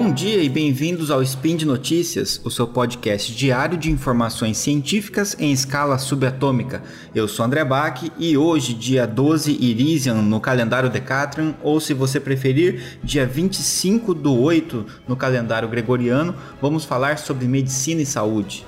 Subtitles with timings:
[0.00, 5.34] Bom dia e bem-vindos ao Spin de Notícias, o seu podcast diário de informações científicas
[5.40, 6.84] em escala subatômica.
[7.12, 12.20] Eu sou André Bach e hoje, dia 12 Irisian no calendário Decatrian, ou se você
[12.20, 18.64] preferir, dia 25 do 8 no calendário gregoriano, vamos falar sobre medicina e saúde.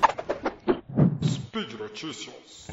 [1.23, 2.67] Speed Notícias.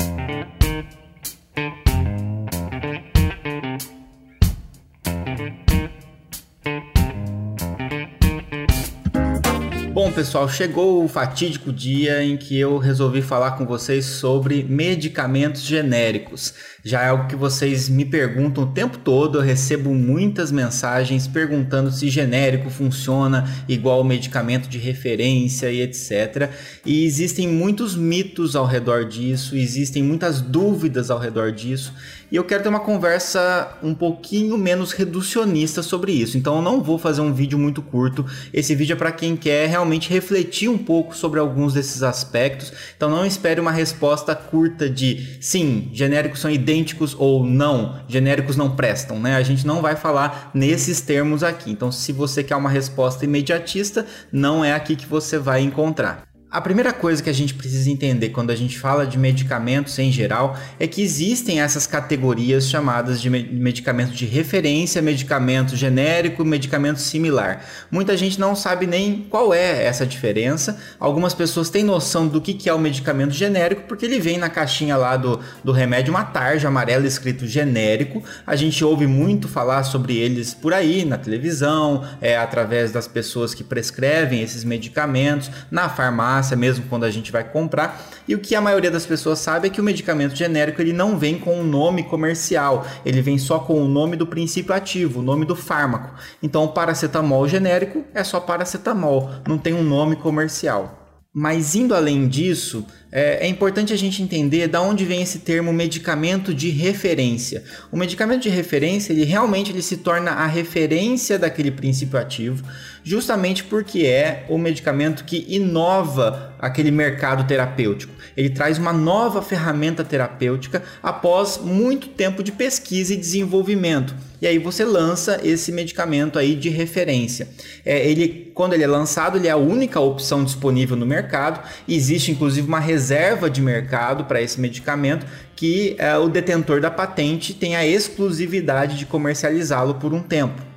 [10.19, 16.55] Pessoal, chegou o fatídico dia em que eu resolvi falar com vocês sobre medicamentos genéricos.
[16.85, 21.93] Já é algo que vocês me perguntam o tempo todo, eu recebo muitas mensagens perguntando
[21.93, 26.51] se genérico funciona igual medicamento de referência e etc.
[26.85, 31.93] E existem muitos mitos ao redor disso, existem muitas dúvidas ao redor disso,
[32.31, 36.37] e eu quero ter uma conversa um pouquinho menos reducionista sobre isso.
[36.37, 38.25] Então eu não vou fazer um vídeo muito curto.
[38.53, 42.73] Esse vídeo é para quem quer realmente refletir um pouco sobre alguns desses aspectos.
[42.97, 48.75] Então não espere uma resposta curta de sim, genéricos são idênticos ou não, genéricos não
[48.75, 49.37] prestam, né?
[49.37, 51.71] A gente não vai falar nesses termos aqui.
[51.71, 56.28] Então se você quer uma resposta imediatista, não é aqui que você vai encontrar.
[56.51, 60.11] A primeira coisa que a gente precisa entender quando a gente fala de medicamentos em
[60.11, 67.67] geral é que existem essas categorias chamadas de medicamento de referência, medicamento genérico, medicamento similar.
[67.91, 70.81] Muita gente não sabe nem qual é essa diferença.
[70.99, 74.97] Algumas pessoas têm noção do que é o medicamento genérico porque ele vem na caixinha
[74.97, 78.25] lá do, do remédio uma tarja amarela escrito genérico.
[78.47, 83.53] A gente ouve muito falar sobre eles por aí na televisão, é, através das pessoas
[83.53, 88.01] que prescrevem esses medicamentos, na farmácia farmácia mesmo quando a gente vai comprar.
[88.27, 91.19] E o que a maioria das pessoas sabe é que o medicamento genérico ele não
[91.19, 95.23] vem com um nome comercial, ele vem só com o nome do princípio ativo, o
[95.23, 96.15] nome do fármaco.
[96.43, 100.98] Então o paracetamol genérico é só paracetamol, não tem um nome comercial.
[101.41, 105.73] Mas indo além disso, é, é, importante a gente entender da onde vem esse termo
[105.73, 107.63] medicamento de referência.
[107.93, 112.65] O medicamento de referência, ele realmente ele se torna a referência daquele princípio ativo,
[113.05, 118.13] justamente porque é o medicamento que inova aquele mercado terapêutico.
[118.37, 124.15] Ele traz uma nova ferramenta terapêutica após muito tempo de pesquisa e desenvolvimento.
[124.41, 127.49] E aí você lança esse medicamento aí de referência.
[127.85, 131.61] É, ele, quando ele é lançado, ele é a única opção disponível no mercado.
[131.89, 135.27] Existe inclusive uma reserva de mercado para esse medicamento
[135.57, 140.68] que é, o detentor da patente tem a exclusividade de comercializá-lo por um tempo.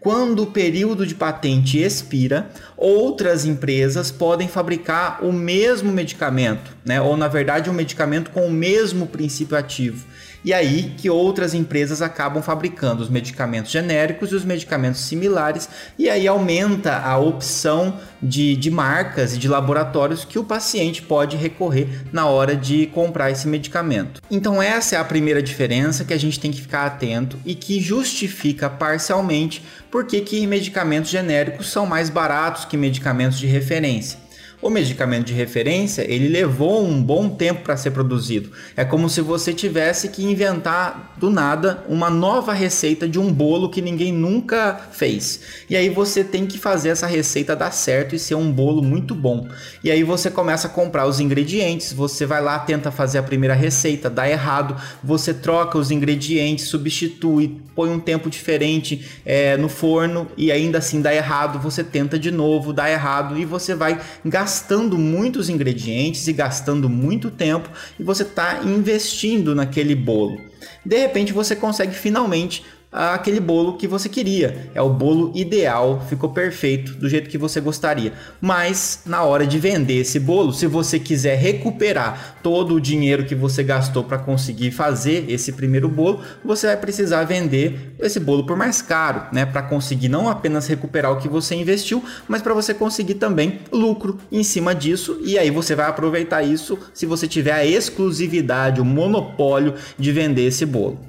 [0.00, 7.00] Quando o período de patente expira, outras empresas podem fabricar o mesmo medicamento, né?
[7.00, 10.06] ou na verdade um medicamento com o mesmo princípio ativo.
[10.44, 15.68] E aí que outras empresas acabam fabricando os medicamentos genéricos e os medicamentos similares,
[15.98, 21.36] e aí aumenta a opção de, de marcas e de laboratórios que o paciente pode
[21.36, 24.20] recorrer na hora de comprar esse medicamento.
[24.30, 27.80] Então, essa é a primeira diferença que a gente tem que ficar atento e que
[27.80, 34.27] justifica parcialmente por que medicamentos genéricos são mais baratos que medicamentos de referência.
[34.60, 38.50] O medicamento de referência, ele levou um bom tempo para ser produzido.
[38.76, 43.70] É como se você tivesse que inventar do nada uma nova receita de um bolo
[43.70, 45.40] que ninguém nunca fez.
[45.70, 49.14] E aí você tem que fazer essa receita dar certo e ser um bolo muito
[49.14, 49.46] bom.
[49.84, 53.54] E aí você começa a comprar os ingredientes, você vai lá, tenta fazer a primeira
[53.54, 60.26] receita, dá errado, você troca os ingredientes, substitui, põe um tempo diferente é, no forno
[60.36, 64.47] e ainda assim dá errado, você tenta de novo, dá errado e você vai gastar
[64.48, 67.68] gastando muitos ingredientes e gastando muito tempo
[68.00, 70.40] e você está investindo naquele bolo.
[70.86, 74.70] De repente você consegue finalmente aquele bolo que você queria.
[74.74, 78.12] É o bolo ideal, ficou perfeito do jeito que você gostaria.
[78.40, 83.34] Mas na hora de vender esse bolo, se você quiser recuperar todo o dinheiro que
[83.34, 88.56] você gastou para conseguir fazer esse primeiro bolo, você vai precisar vender esse bolo por
[88.56, 92.72] mais caro, né, para conseguir não apenas recuperar o que você investiu, mas para você
[92.72, 95.18] conseguir também lucro em cima disso.
[95.22, 100.46] E aí você vai aproveitar isso se você tiver a exclusividade, o monopólio de vender
[100.46, 101.07] esse bolo.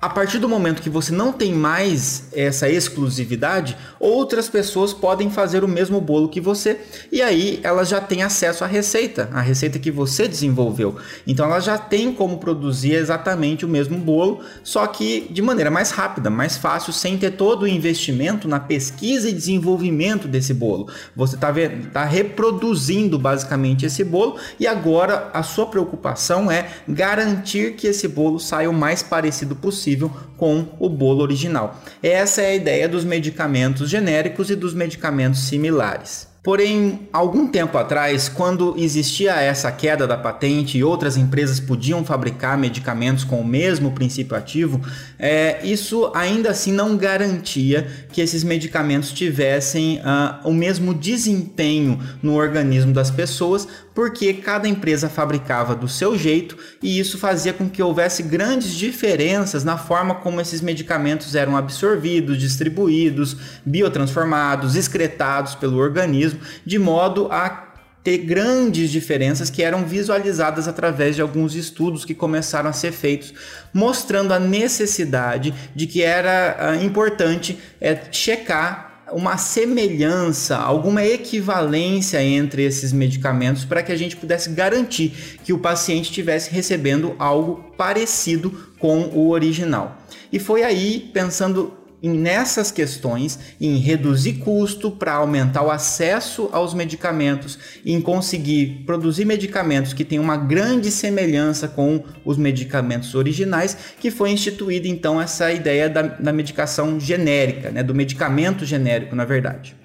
[0.00, 5.64] A partir do momento que você não tem mais essa exclusividade, outras pessoas podem fazer
[5.64, 6.78] o mesmo bolo que você
[7.10, 10.98] e aí elas já têm acesso à receita, a receita que você desenvolveu.
[11.26, 15.90] Então elas já têm como produzir exatamente o mesmo bolo, só que de maneira mais
[15.90, 20.88] rápida, mais fácil, sem ter todo o investimento na pesquisa e desenvolvimento desse bolo.
[21.16, 21.52] Você está
[21.92, 28.38] tá reproduzindo basicamente esse bolo e agora a sua preocupação é garantir que esse bolo
[28.38, 31.80] saia o mais parecido possível possível com o bolo original.
[32.02, 36.28] Essa é a ideia dos medicamentos genéricos e dos medicamentos similares.
[36.42, 42.56] Porém, algum tempo atrás, quando existia essa queda da patente e outras empresas podiam fabricar
[42.56, 44.80] medicamentos com o mesmo princípio ativo,
[45.18, 52.34] é, isso ainda assim não garantia que esses medicamentos tivessem uh, o mesmo desempenho no
[52.34, 57.82] organismo das pessoas, porque cada empresa fabricava do seu jeito e isso fazia com que
[57.82, 63.36] houvesse grandes diferenças na forma como esses medicamentos eram absorvidos, distribuídos,
[63.66, 67.67] biotransformados, excretados pelo organismo, de modo a
[68.08, 73.34] ter grandes diferenças que eram visualizadas através de alguns estudos que começaram a ser feitos,
[73.70, 82.64] mostrando a necessidade de que era uh, importante é, checar uma semelhança, alguma equivalência entre
[82.64, 85.12] esses medicamentos para que a gente pudesse garantir
[85.44, 89.98] que o paciente estivesse recebendo algo parecido com o original.
[90.32, 97.58] E foi aí, pensando nessas questões, em reduzir custo para aumentar o acesso aos medicamentos,
[97.84, 104.30] em conseguir produzir medicamentos que tenham uma grande semelhança com os medicamentos originais, que foi
[104.30, 109.77] instituída então essa ideia da, da medicação genérica, né, do medicamento genérico, na verdade.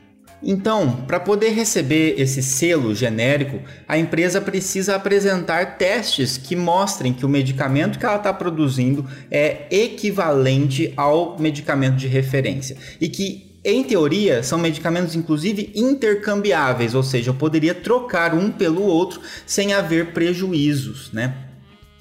[0.44, 7.26] Então, para poder receber esse selo genérico, a empresa precisa apresentar testes que mostrem que
[7.26, 13.82] o medicamento que ela está produzindo é equivalente ao medicamento de referência e que em
[13.82, 20.08] teoria, são medicamentos inclusive intercambiáveis, ou seja, eu poderia trocar um pelo outro sem haver
[20.08, 21.34] prejuízos, né?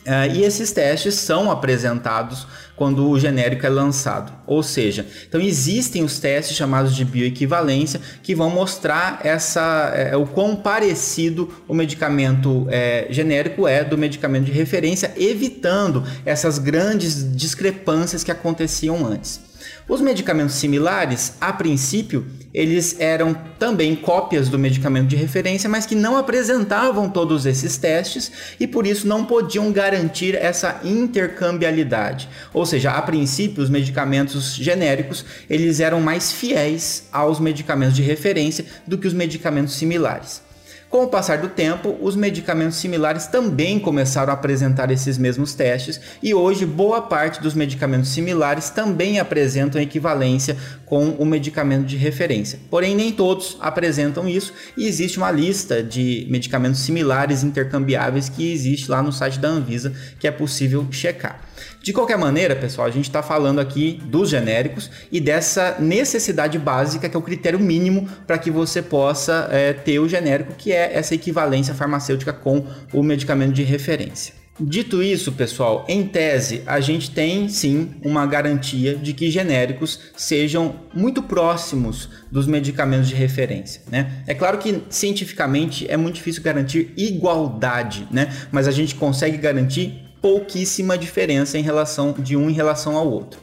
[0.06, 4.32] Uh, e esses testes são apresentados quando o genérico é lançado.
[4.46, 10.26] Ou seja, então existem os testes chamados de bioequivalência que vão mostrar essa, é, o
[10.26, 18.24] quão parecido o medicamento é, genérico é do medicamento de referência, evitando essas grandes discrepâncias
[18.24, 19.51] que aconteciam antes.
[19.88, 22.24] Os medicamentos similares, a princípio,
[22.54, 28.30] eles eram também cópias do medicamento de referência, mas que não apresentavam todos esses testes
[28.60, 32.28] e por isso não podiam garantir essa intercambialidade.
[32.54, 38.64] Ou seja, a princípio, os medicamentos genéricos, eles eram mais fiéis aos medicamentos de referência
[38.86, 40.51] do que os medicamentos similares.
[40.92, 45.98] Com o passar do tempo, os medicamentos similares também começaram a apresentar esses mesmos testes
[46.22, 50.54] e hoje boa parte dos medicamentos similares também apresentam equivalência
[50.92, 52.58] com o medicamento de referência.
[52.68, 58.90] Porém, nem todos apresentam isso e existe uma lista de medicamentos similares intercambiáveis que existe
[58.90, 61.40] lá no site da Anvisa que é possível checar.
[61.82, 67.08] De qualquer maneira, pessoal, a gente está falando aqui dos genéricos e dessa necessidade básica
[67.08, 70.92] que é o critério mínimo para que você possa é, ter o genérico, que é
[70.92, 74.41] essa equivalência farmacêutica com o medicamento de referência.
[74.64, 80.76] Dito isso, pessoal, em tese, a gente tem sim uma garantia de que genéricos sejam
[80.94, 84.22] muito próximos dos medicamentos de referência, né?
[84.26, 88.32] É claro que cientificamente é muito difícil garantir igualdade, né?
[88.52, 93.40] Mas a gente consegue garantir pouquíssima diferença em relação de um em relação ao outro.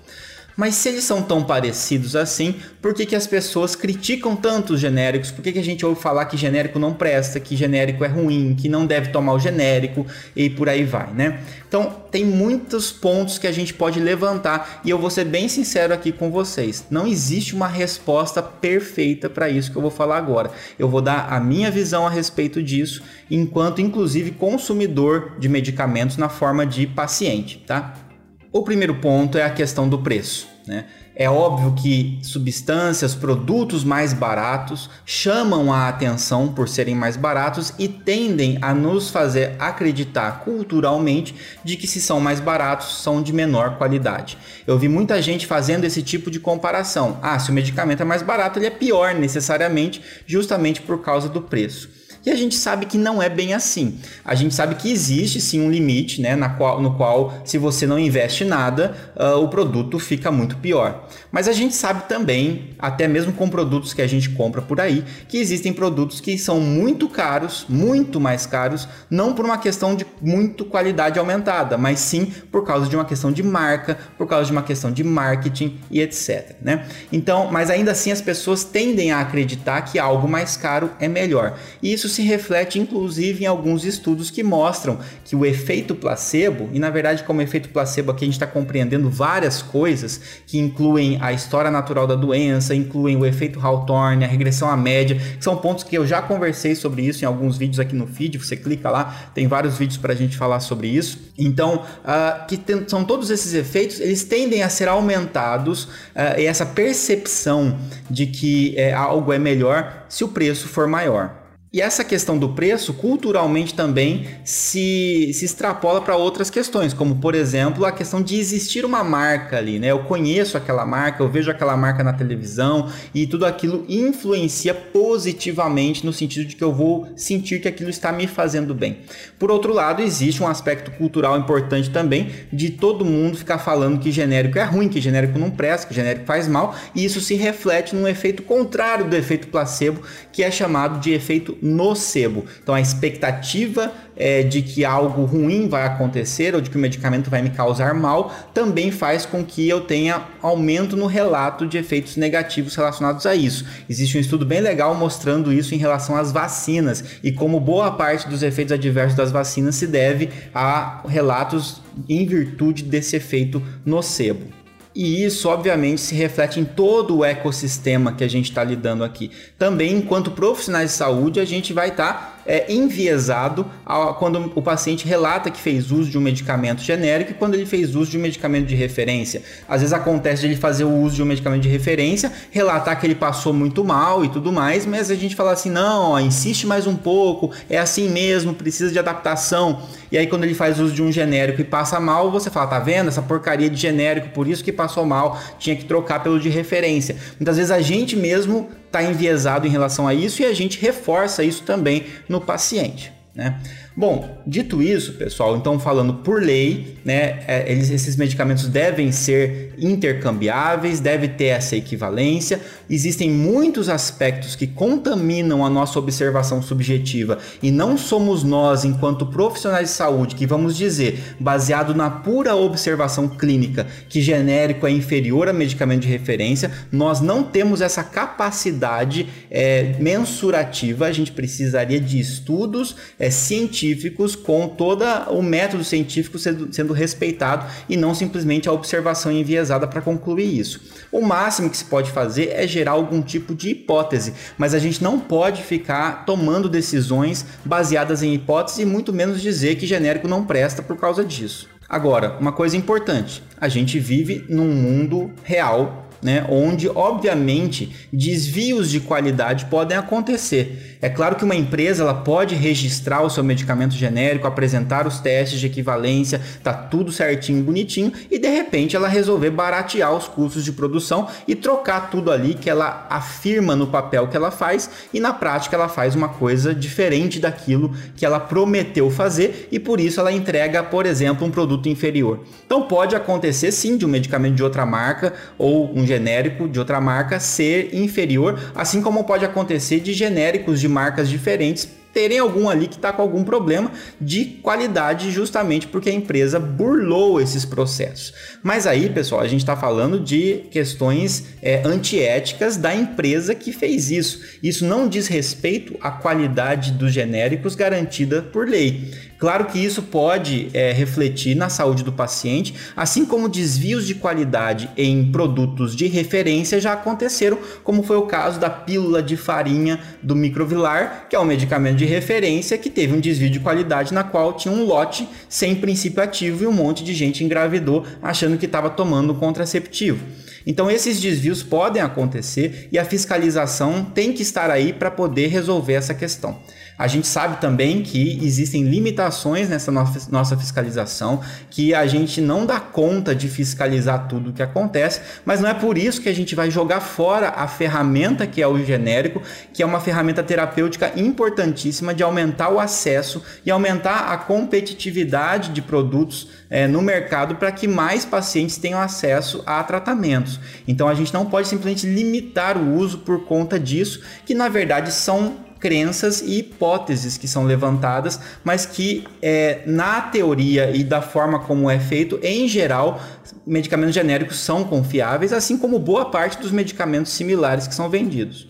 [0.59, 4.81] Mas se eles são tão parecidos assim, por que, que as pessoas criticam tanto os
[4.81, 5.31] genéricos?
[5.31, 8.53] Por que, que a gente ouve falar que genérico não presta, que genérico é ruim,
[8.59, 11.39] que não deve tomar o genérico e por aí vai, né?
[11.65, 15.93] Então, tem muitos pontos que a gente pode levantar e eu vou ser bem sincero
[15.93, 16.85] aqui com vocês.
[16.91, 20.51] Não existe uma resposta perfeita para isso que eu vou falar agora.
[20.77, 23.01] Eu vou dar a minha visão a respeito disso,
[23.31, 28.08] enquanto inclusive consumidor de medicamentos na forma de paciente, tá?
[28.51, 30.47] O primeiro ponto é a questão do preço.
[30.65, 30.85] Né?
[31.15, 37.87] É óbvio que substâncias, produtos mais baratos chamam a atenção por serem mais baratos e
[37.87, 43.77] tendem a nos fazer acreditar culturalmente de que se são mais baratos são de menor
[43.77, 44.37] qualidade.
[44.65, 47.19] Eu vi muita gente fazendo esse tipo de comparação.
[47.21, 51.41] Ah, se o medicamento é mais barato, ele é pior necessariamente, justamente por causa do
[51.41, 51.98] preço.
[52.25, 53.97] E a gente sabe que não é bem assim.
[54.25, 57.87] A gente sabe que existe sim um limite, né, na qual, no qual, se você
[57.87, 61.07] não investe nada, uh, o produto fica muito pior.
[61.31, 65.03] Mas a gente sabe também, até mesmo com produtos que a gente compra por aí,
[65.27, 70.05] que existem produtos que são muito caros, muito mais caros, não por uma questão de
[70.21, 74.51] muito qualidade aumentada, mas sim por causa de uma questão de marca, por causa de
[74.51, 76.55] uma questão de marketing e etc.
[76.61, 76.85] Né?
[77.11, 81.57] Então, mas ainda assim as pessoas tendem a acreditar que algo mais caro é melhor.
[81.81, 86.69] E isso isso se reflete inclusive em alguns estudos que mostram que o efeito placebo,
[86.73, 91.17] e na verdade, como efeito placebo aqui a gente está compreendendo várias coisas que incluem
[91.21, 95.55] a história natural da doença, incluem o efeito Hawthorne, a regressão à média, que são
[95.57, 98.37] pontos que eu já conversei sobre isso em alguns vídeos aqui no feed.
[98.39, 101.19] Você clica lá, tem vários vídeos para a gente falar sobre isso.
[101.37, 106.45] Então, uh, que tem, são todos esses efeitos, eles tendem a ser aumentados uh, e
[106.45, 107.77] essa percepção
[108.09, 111.38] de que é, algo é melhor se o preço for maior.
[111.71, 117.35] E essa questão do preço, culturalmente também se, se extrapola para outras questões, como por
[117.35, 119.91] exemplo a questão de existir uma marca ali, né?
[119.91, 126.03] Eu conheço aquela marca, eu vejo aquela marca na televisão e tudo aquilo influencia positivamente
[126.03, 129.01] no sentido de que eu vou sentir que aquilo está me fazendo bem.
[129.37, 134.11] Por outro lado, existe um aspecto cultural importante também de todo mundo ficar falando que
[134.11, 137.95] genérico é ruim, que genérico não presta, que genérico faz mal, e isso se reflete
[137.95, 142.45] num efeito contrário do efeito placebo, que é chamado de efeito nocebo.
[142.61, 147.29] Então a expectativa é, de que algo ruim vai acontecer ou de que o medicamento
[147.29, 152.17] vai me causar mal também faz com que eu tenha aumento no relato de efeitos
[152.17, 153.65] negativos relacionados a isso.
[153.89, 158.27] Existe um estudo bem legal mostrando isso em relação às vacinas e como boa parte
[158.27, 164.58] dos efeitos adversos das vacinas se deve a relatos em virtude desse efeito nocebo.
[165.01, 169.31] E isso, obviamente, se reflete em todo o ecossistema que a gente está lidando aqui.
[169.57, 174.61] Também, enquanto profissionais de saúde, a gente vai estar tá é, enviesado a, quando o
[174.61, 178.17] paciente relata que fez uso de um medicamento genérico e quando ele fez uso de
[178.17, 179.41] um medicamento de referência.
[179.69, 183.07] Às vezes acontece de ele fazer o uso de um medicamento de referência, relatar que
[183.07, 186.67] ele passou muito mal e tudo mais, mas a gente fala assim: não, ó, insiste
[186.67, 189.81] mais um pouco, é assim mesmo, precisa de adaptação.
[190.11, 192.79] E aí, quando ele faz uso de um genérico e passa mal, você fala: tá
[192.79, 193.09] vendo?
[193.09, 197.15] Essa porcaria de genérico, por isso que passou mal, tinha que trocar pelo de referência.
[197.39, 201.43] Muitas vezes a gente mesmo está enviesado em relação a isso e a gente reforça
[201.43, 203.18] isso também no paciente.
[203.39, 203.55] Né?
[203.95, 209.73] Bom, dito isso, pessoal, então falando por lei, né, é, eles, esses medicamentos devem ser
[209.77, 212.59] intercambiáveis, deve ter essa equivalência.
[212.89, 219.89] Existem muitos aspectos que contaminam a nossa observação subjetiva e não somos nós, enquanto profissionais
[219.89, 225.53] de saúde, que vamos dizer, baseado na pura observação clínica, que genérico é inferior a
[225.53, 226.71] medicamento de referência.
[226.91, 231.05] Nós não temos essa capacidade é, mensurativa.
[231.05, 236.93] A gente precisaria de estudos é, científicos científicos com todo o método científico sendo, sendo
[236.93, 240.81] respeitado e não simplesmente a observação enviesada para concluir isso.
[241.11, 245.03] O máximo que se pode fazer é gerar algum tipo de hipótese, mas a gente
[245.03, 250.45] não pode ficar tomando decisões baseadas em hipóteses e muito menos dizer que genérico não
[250.45, 251.67] presta por causa disso.
[251.87, 258.99] Agora, uma coisa importante: a gente vive num mundo real né, onde obviamente desvios de
[258.99, 260.97] qualidade podem acontecer.
[261.01, 265.59] É claro que uma empresa ela pode registrar o seu medicamento genérico, apresentar os testes
[265.59, 270.73] de equivalência, tá tudo certinho, bonitinho, e de repente ela resolver baratear os custos de
[270.73, 275.31] produção e trocar tudo ali que ela afirma no papel que ela faz e na
[275.31, 280.31] prática ela faz uma coisa diferente daquilo que ela prometeu fazer e por isso ela
[280.31, 282.41] entrega, por exemplo, um produto inferior.
[282.65, 286.99] Então pode acontecer sim de um medicamento de outra marca ou um genérico de outra
[286.99, 292.87] marca ser inferior, assim como pode acontecer de genéricos de marcas diferentes terem algum ali
[292.87, 298.33] que está com algum problema de qualidade, justamente porque a empresa burlou esses processos.
[298.63, 304.09] Mas aí, pessoal, a gente está falando de questões é, antiéticas da empresa que fez
[304.09, 304.41] isso.
[304.61, 309.13] Isso não diz respeito à qualidade dos genéricos garantida por lei.
[309.39, 314.89] Claro que isso pode é, refletir na saúde do paciente, assim como desvios de qualidade
[314.97, 320.35] em produtos de referência já aconteceram, como foi o caso da pílula de farinha do
[320.35, 324.51] Microvilar, que é um medicamento de referência que teve um desvio de qualidade na qual
[324.51, 328.89] tinha um lote sem princípio ativo e um monte de gente engravidou achando que estava
[328.89, 330.25] tomando um contraceptivo.
[330.67, 335.93] Então esses desvios podem acontecer e a fiscalização tem que estar aí para poder resolver
[335.93, 336.59] essa questão.
[336.99, 341.39] A gente sabe também que existem limitações nessa nossa fiscalização,
[341.69, 345.73] que a gente não dá conta de fiscalizar tudo o que acontece, mas não é
[345.73, 349.41] por isso que a gente vai jogar fora a ferramenta que é o genérico,
[349.73, 355.81] que é uma ferramenta terapêutica importantíssima de aumentar o acesso e aumentar a competitividade de
[355.81, 360.59] produtos é, no mercado para que mais pacientes tenham acesso a tratamentos.
[360.85, 365.13] Então a gente não pode simplesmente limitar o uso por conta disso, que na verdade
[365.13, 371.59] são crenças e hipóteses que são levantadas, mas que é, na teoria e da forma
[371.59, 373.21] como é feito, em geral,
[373.65, 378.67] medicamentos genéricos são confiáveis, assim como boa parte dos medicamentos similares que são vendidos.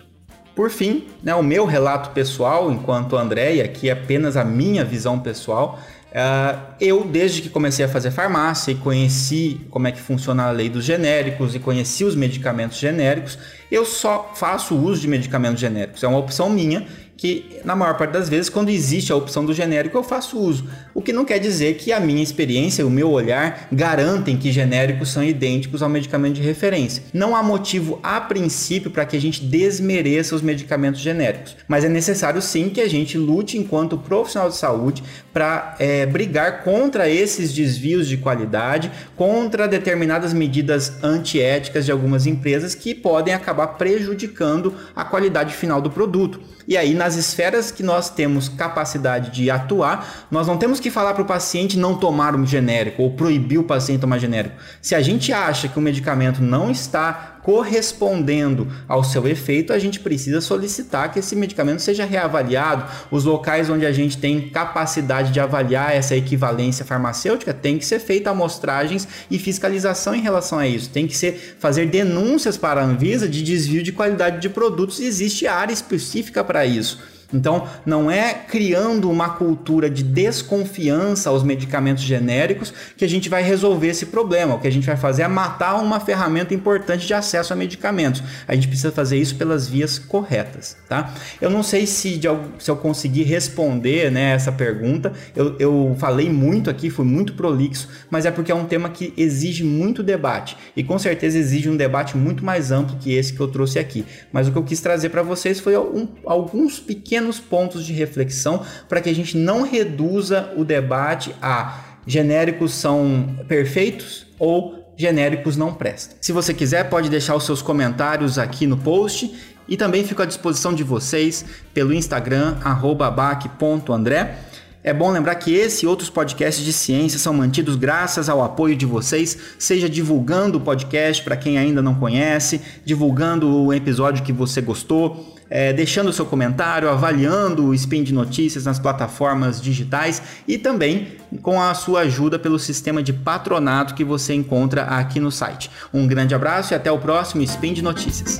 [0.55, 4.83] por fim, né, o meu relato pessoal, enquanto André, e aqui é apenas a minha
[4.83, 10.01] visão pessoal, Uh, eu, desde que comecei a fazer farmácia e conheci como é que
[10.01, 13.37] funciona a lei dos genéricos e conheci os medicamentos genéricos,
[13.71, 16.03] eu só faço uso de medicamentos genéricos.
[16.03, 16.87] É uma opção minha
[17.19, 20.69] que na maior parte das vezes, quando existe a opção do genérico, eu faço uso.
[20.93, 25.09] O que não quer dizer que a minha experiência, o meu olhar, garantem que genéricos
[25.09, 27.03] são idênticos ao medicamento de referência.
[27.13, 31.89] Não há motivo a princípio para que a gente desmereça os medicamentos genéricos, mas é
[31.89, 35.03] necessário sim que a gente lute enquanto profissional de saúde
[35.39, 42.75] para é, brigar contra esses desvios de qualidade, contra determinadas medidas antiéticas de algumas empresas
[42.75, 46.41] que podem acabar prejudicando a qualidade final do produto.
[46.67, 51.13] E aí, nas esferas que nós temos capacidade de atuar, nós não temos que falar
[51.13, 54.57] para o paciente não tomar um genérico ou proibir o paciente tomar genérico.
[54.81, 59.99] Se a gente acha que o medicamento não está correspondendo ao seu efeito, a gente
[59.99, 62.85] precisa solicitar que esse medicamento seja reavaliado.
[63.09, 67.99] Os locais onde a gente tem capacidade de avaliar essa equivalência farmacêutica tem que ser
[67.99, 70.89] feita amostragens e fiscalização em relação a isso.
[70.89, 74.99] Tem que ser fazer denúncias para a Anvisa de desvio de qualidade de produtos.
[74.99, 76.99] Existe área específica para isso.
[77.33, 83.43] Então, não é criando uma cultura de desconfiança aos medicamentos genéricos que a gente vai
[83.43, 84.55] resolver esse problema.
[84.55, 88.23] O que a gente vai fazer é matar uma ferramenta importante de acesso a medicamentos.
[88.47, 91.13] A gente precisa fazer isso pelas vias corretas, tá?
[91.39, 95.13] Eu não sei se, de, se eu conseguir responder né, essa pergunta.
[95.35, 99.13] Eu, eu falei muito aqui, fui muito prolixo, mas é porque é um tema que
[99.15, 103.39] exige muito debate e com certeza exige um debate muito mais amplo que esse que
[103.39, 104.05] eu trouxe aqui.
[104.31, 107.91] Mas o que eu quis trazer para vocês foi um, alguns pequenos pequenos pontos de
[107.91, 115.57] reflexão para que a gente não reduza o debate a genéricos são perfeitos ou genéricos
[115.57, 116.17] não prestam.
[116.21, 119.33] Se você quiser, pode deixar os seus comentários aqui no post
[119.67, 122.55] e também fico à disposição de vocês pelo Instagram
[122.97, 124.37] @bac.andré.
[124.81, 128.77] É bom lembrar que esse e outros podcasts de ciência são mantidos graças ao apoio
[128.77, 134.31] de vocês, seja divulgando o podcast para quem ainda não conhece, divulgando o episódio que
[134.31, 140.21] você gostou, é, deixando o seu comentário, avaliando o Spin de Notícias nas plataformas digitais
[140.47, 141.07] e também
[141.41, 145.69] com a sua ajuda pelo sistema de patronato que você encontra aqui no site.
[145.93, 148.39] Um grande abraço e até o próximo Spin de Notícias.